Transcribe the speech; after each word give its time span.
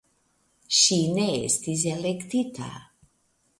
Ŝi 0.77 0.97
ne 1.17 1.27
estis 1.51 1.85
elektita. 1.93 2.73